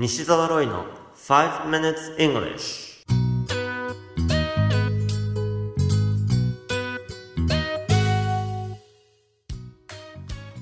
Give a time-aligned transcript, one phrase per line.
[0.00, 0.84] 西澤ロイの
[1.16, 3.04] 5 minutes English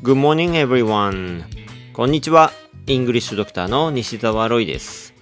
[0.02, 1.44] Good morning everyone.
[1.92, 2.50] こんにちは。
[2.86, 5.12] イングリッシュドクターの西澤ロイです。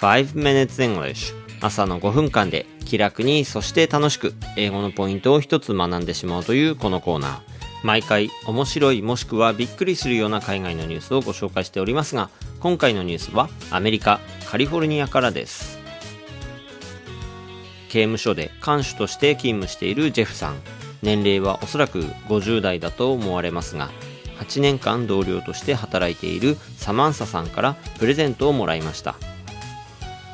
[0.00, 7.49] 5 minutes English 朝の5分間で気楽にそして楽しく英語のポイントを一つ学んでしまうというこのコーナー。
[7.82, 12.28] 毎回面白いもしくはびっくりするような海外のニュースをご紹介しておりますが
[12.60, 15.78] 今回のニュースはアメリカカリフォルニアからです。
[17.88, 20.56] 刑務所で看守として勤務しているジェフさん。
[21.02, 23.88] 年齢はおそらく50代だと思われますが
[24.38, 29.14] 8年間同僚として働いているサマンサさんからプレゼントをもらいました。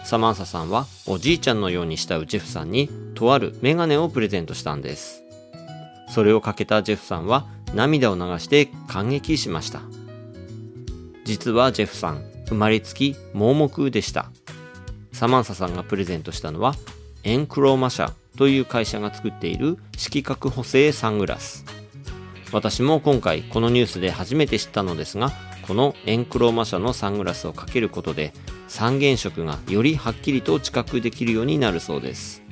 [0.05, 5.26] サマンサさんはおじいちゃんのように慕うジェフさんにとあるメガネをプレゼントしたんです。
[6.16, 9.83] それをかけたジェフさんは涙を流して感激しました。
[11.27, 14.30] 実はジェフさん生まれつき盲目でした。
[15.12, 16.75] サマンサさんがプレゼントしたのは
[17.22, 21.67] エンクローマ社という会社が作っている色覚補正サングラス。
[22.50, 25.33] 私も今回このニュースで初めて知ったのですが
[25.69, 28.33] このエンクローマ社のサングラスをかけることで
[28.69, 32.45] 三原色がよりはっきりと知覚できるようになるそうです。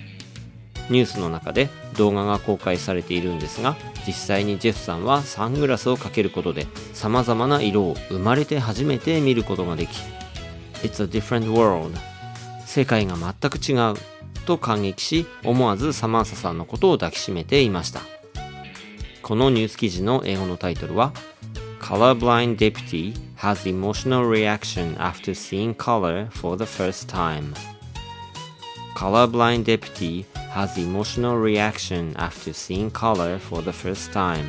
[0.91, 9.91] ニュースの中で動画が公開されているんですが実際にジェフさんはサングラスをかけることで様々な色を生まれて初めて見ることができ
[10.83, 11.97] It's a different world.
[12.67, 13.95] 世界が全く違う
[14.45, 18.01] と感激し思わずサマンサさんのことを抱きしめていました。
[19.23, 21.15] このニュース記事の英語のタイトルは
[21.81, 27.55] Colorblind Deputy has emotional reaction after seeing color for the first time.
[28.95, 34.45] Colorblind Deputy has emotional reaction after seeing color for the first time.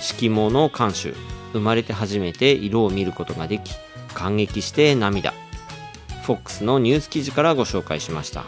[0.00, 1.16] 色盲の看守
[1.52, 3.72] 生まれて初めて色を見ることができ
[4.12, 5.32] 感激して涙。
[6.24, 8.44] FOX のニュース記事からご紹介しました。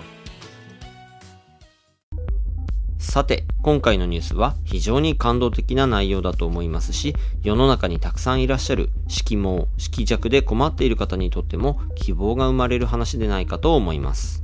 [2.98, 14.42] さて今回のニュースは非常に感動的な内容だと思いますし世の中にたくさんいらっしゃる色盲色弱で困っている方にとっても希望が生まれる話でないかと思います。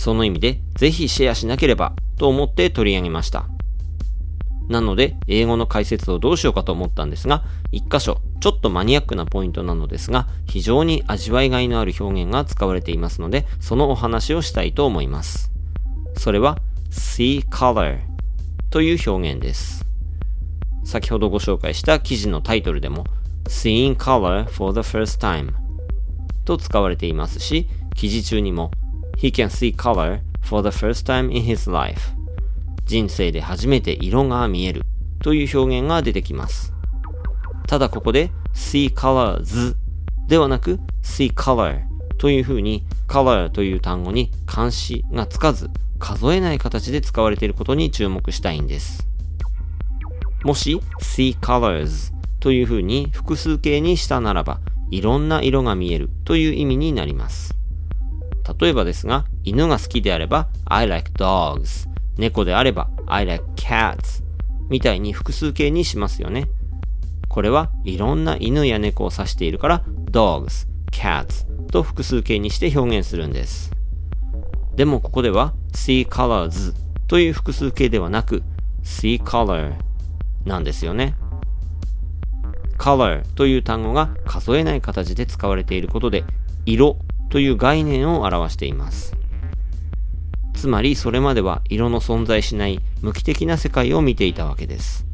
[0.00, 3.44] その意味で、ぜひシェアしなければと思って取り上げました。
[4.66, 15.52] なので、英語の解説をどうしようかと思ったんですが、一箇所、ちょっとマニアックなポイントなのですが、非常に味わいがいのある表現が使われていますので、そのお話をしたいと思います。
[16.16, 16.56] それは、
[16.90, 17.98] see color
[18.70, 19.84] という表現です。
[20.82, 23.04] 先ほどご紹介した記事のタイトルでも、
[23.50, 25.52] seeing color for the first time
[26.46, 28.70] と使われていますし、記事中にも
[29.20, 32.12] He can see color for the first time in his life.
[32.86, 34.82] 人生で初めて色が見える
[35.22, 36.72] という表現が出てきます。
[37.66, 39.76] ただここで see colors
[40.26, 41.82] ではなく see color
[42.16, 49.06] という風に color という単語に漢詞がつかず数えない形で使われていることに注目したいんです。
[50.44, 54.60] もし see colors という風に複数形にしたならば
[54.90, 57.59] いろんな色が見えるという意味になります。
[58.60, 61.88] 例えばですが、犬が好きであれば I like dogs
[62.18, 64.22] 猫であれば I like cats
[64.68, 66.48] みたいに複数形にしますよね。
[67.28, 73.70] これはいろんな犬や猫を指しているから dogs, cats と複数形にして表現するんです。
[74.76, 76.74] でもここでは see colors
[77.06, 78.42] という複数形ではなく
[78.82, 79.74] see color
[80.44, 81.16] なんですよね。
[82.78, 86.24] color という単語が数えない形で使われていることで
[86.66, 86.98] 色
[87.30, 89.16] という概念を表しています。
[90.54, 95.06] つまりそれまでは色の存在しない無機的な世界を見ていたわけです。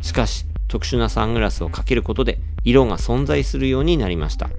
[0.00, 4.50] しかし特殊なサングラスをかけることで色が存在するようになりました。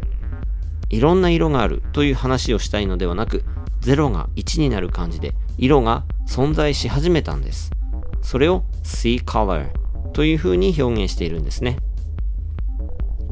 [0.89, 3.43] いろんな色があるという話をしたいのではなく、
[3.81, 7.71] 0が1になる感じで色が存在し始めたんです。
[8.21, 9.69] それを see color
[10.13, 11.77] という風に表現しているんですね。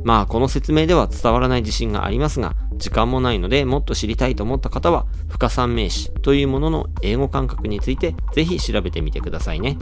[0.04, 9.78] まあこの説明では伝わらない自信がありますが、時間もないのでもっと知りたいと思った方は、不可算名詞というものの英語感覚についてぜひ調べてみてくださいね。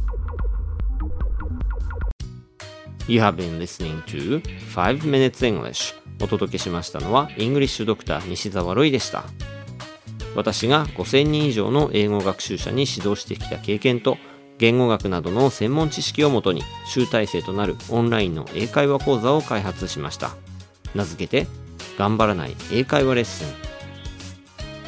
[3.07, 4.41] You have been listening to
[4.73, 9.23] 5 Minutes English お届けしましたのは、イングリッシュドクター西澤ロイでした。
[10.35, 14.17] 私が5000人以上の英語学習者に指導してきた経験と、
[14.57, 20.35] 言語学などの専門知識をもとに集大成となるオンラインの英会話講座を開発しました。
[20.93, 21.47] 名付けて、
[22.01, 23.47] 頑張らない英会話レッスン。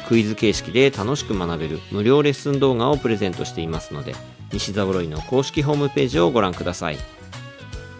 [0.08, 4.16] クイズ形式で楽しく学べる無料レッスン動画をプレゼントしていますので、
[4.52, 6.98] 西澤ロイの公式ホームページをご覧ください。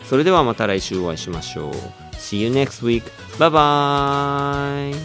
[0.03, 1.73] それではまた来週お会いしましょう。
[2.15, 3.05] See you next week.
[3.39, 3.51] Bye
[4.93, 4.97] bye.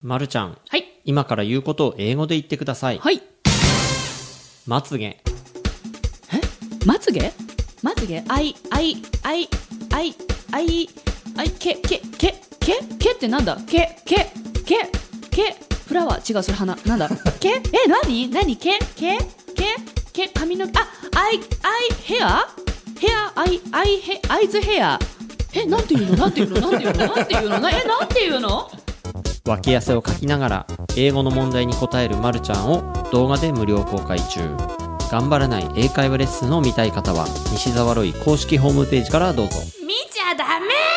[0.00, 1.02] まるちゃん、はい。
[1.04, 2.98] 今から言うことを英語で言ってください。
[2.98, 3.20] はい。
[4.66, 5.22] まつげ。
[6.86, 7.34] まつげ？
[7.82, 9.48] まつげあい、あい、あい、
[9.92, 10.14] あい、
[10.52, 10.88] あい、
[11.36, 13.56] あい、け、け、け、け、けってなんだ？
[13.66, 14.30] け、け、
[14.66, 14.90] け、
[15.30, 16.34] け、 flower？
[16.36, 16.76] 違う、それ花。
[16.84, 17.08] なんだ？
[17.38, 19.18] け、え、なになにけ、け、
[19.54, 19.76] け、
[20.12, 21.40] け、髪の毛、あ、アイ、アイ、
[22.04, 22.48] ヘア
[22.98, 24.98] ヘア、アイ、アイ、ヘ、アイズヘア。
[25.54, 26.16] え、なんていうの？
[26.16, 26.56] なんていうの？
[26.56, 27.06] なんていうの？
[27.14, 27.58] なんていうの？
[27.60, 28.70] なえ、なんていうの？
[29.46, 34.40] 脇汗をかきながら英語の問題に答えるまるちゃんを動画で無料公開中
[35.08, 39.54] 頑張らない英会話レッスンを見たい方は西澤ロイ公式ホームページからどうぞ。
[39.86, 40.87] 見ちゃダメ。